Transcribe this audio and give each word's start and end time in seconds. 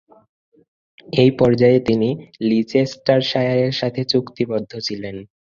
এ 1.17 1.35
পর্যায়ে 1.39 1.79
তিনি 1.87 2.09
লিচেস্টারশায়ারের 2.47 3.73
সাথে 3.73 4.01
চুক্তিবদ্ধ 4.05 4.71
ছিলেন। 4.87 5.15